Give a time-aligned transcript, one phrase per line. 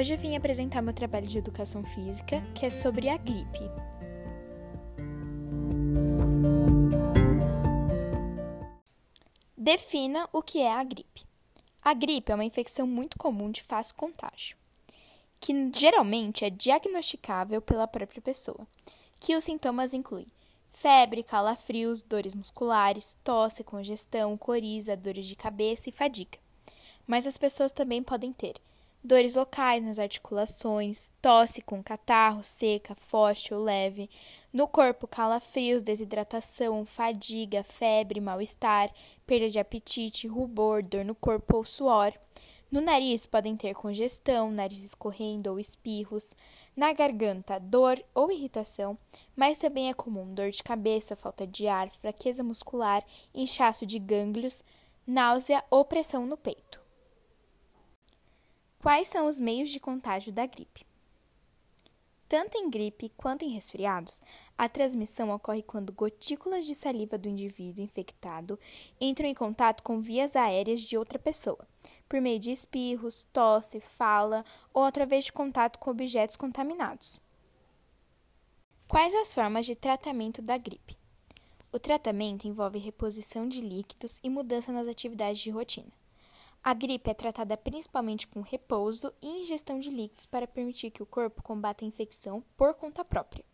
[0.00, 3.60] Hoje vim apresentar meu trabalho de educação física, que é sobre a gripe.
[9.54, 11.26] Defina o que é a gripe.
[11.82, 14.56] A gripe é uma infecção muito comum de fácil contágio,
[15.38, 18.66] que geralmente é diagnosticável pela própria pessoa,
[19.18, 20.28] que os sintomas incluem
[20.70, 26.38] febre, calafrios, dores musculares, tosse, congestão, coriza, dores de cabeça e fadiga.
[27.06, 28.54] Mas as pessoas também podem ter
[29.02, 34.10] dores locais nas articulações, tosse com catarro, seca, forte ou leve,
[34.52, 38.90] no corpo calafrios, desidratação, fadiga, febre, mal-estar,
[39.26, 42.12] perda de apetite, rubor, dor no corpo ou suor.
[42.70, 46.36] No nariz podem ter congestão, nariz escorrendo ou espirros.
[46.76, 48.96] Na garganta, dor ou irritação,
[49.34, 53.04] mas também é comum dor de cabeça, falta de ar, fraqueza muscular,
[53.34, 54.62] inchaço de gânglios,
[55.04, 56.79] náusea ou pressão no peito.
[58.82, 60.86] Quais são os meios de contágio da gripe?
[62.26, 64.22] Tanto em gripe quanto em resfriados,
[64.56, 68.58] a transmissão ocorre quando gotículas de saliva do indivíduo infectado
[68.98, 71.68] entram em contato com vias aéreas de outra pessoa,
[72.08, 77.20] por meio de espirros, tosse, fala ou através de contato com objetos contaminados.
[78.88, 80.96] Quais as formas de tratamento da gripe?
[81.70, 86.00] O tratamento envolve reposição de líquidos e mudança nas atividades de rotina.
[86.62, 91.06] A gripe é tratada principalmente com repouso e ingestão de líquidos para permitir que o
[91.06, 93.44] corpo combata a infecção por conta própria.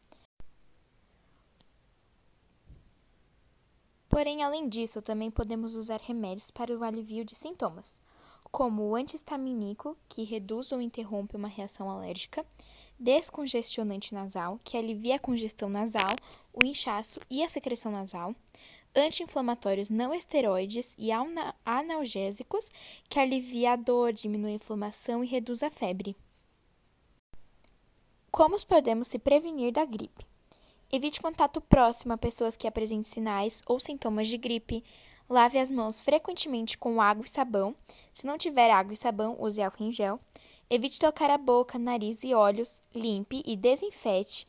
[4.08, 8.00] Porém, além disso, também podemos usar remédios para o alívio de sintomas,
[8.50, 12.44] como o antihistamínico, que reduz ou interrompe uma reação alérgica,
[12.98, 16.16] descongestionante nasal, que alivia a congestão nasal,
[16.52, 18.34] o inchaço e a secreção nasal,
[18.97, 21.11] anti-inflamatórios não esteroides e
[21.64, 22.70] analgésicos
[23.08, 26.16] que alivia a dor, diminui a inflamação e reduz a febre.
[28.30, 30.27] Como podemos se prevenir da gripe?
[30.90, 34.84] Evite contato próximo a pessoas que apresentem sinais ou sintomas de gripe.
[35.28, 37.74] Lave as mãos frequentemente com água e sabão.
[38.14, 40.20] Se não tiver água e sabão, use álcool em gel.
[40.70, 42.80] Evite tocar a boca, nariz e olhos.
[42.95, 44.46] Limpe e desinfete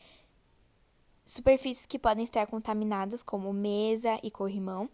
[1.28, 4.90] superfícies que podem estar contaminadas, como mesa e corrimão.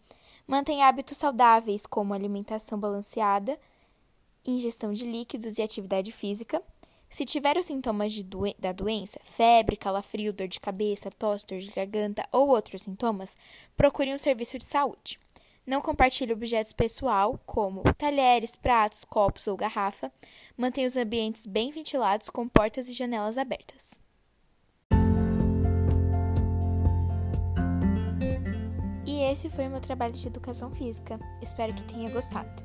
[0.46, 3.58] Mantém hábitos saudáveis, como alimentação balanceada,
[4.46, 6.62] ingestão de líquidos e atividade física.
[7.10, 8.12] Se tiver os sintomas
[8.58, 13.38] da doença, febre, calafrio, dor de cabeça, tosse, dor de garganta ou outros sintomas,
[13.78, 15.20] procure um serviço de saúde.
[15.66, 20.12] Não compartilhe objetos pessoal, como talheres, pratos, copos ou garrafa.
[20.58, 24.03] Mantenha os ambientes bem ventilados com portas e janelas abertas.
[29.34, 31.20] Esse foi o meu trabalho de educação física.
[31.42, 32.64] Espero que tenha gostado.